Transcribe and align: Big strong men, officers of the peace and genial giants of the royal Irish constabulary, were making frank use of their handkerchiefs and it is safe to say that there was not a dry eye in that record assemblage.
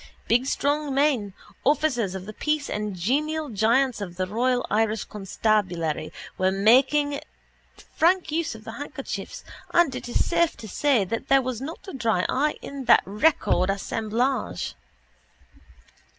Big 0.27 0.47
strong 0.47 0.95
men, 0.95 1.31
officers 1.63 2.15
of 2.15 2.25
the 2.25 2.33
peace 2.33 2.71
and 2.71 2.95
genial 2.95 3.49
giants 3.49 4.01
of 4.01 4.15
the 4.15 4.25
royal 4.25 4.65
Irish 4.67 5.03
constabulary, 5.03 6.11
were 6.39 6.51
making 6.51 7.19
frank 7.95 8.31
use 8.31 8.55
of 8.55 8.63
their 8.63 8.73
handkerchiefs 8.79 9.43
and 9.75 9.93
it 9.93 10.09
is 10.09 10.25
safe 10.25 10.57
to 10.57 10.67
say 10.67 11.05
that 11.05 11.27
there 11.27 11.43
was 11.43 11.61
not 11.61 11.87
a 11.87 11.93
dry 11.93 12.25
eye 12.29 12.55
in 12.63 12.85
that 12.85 13.03
record 13.05 13.69
assemblage. 13.69 14.73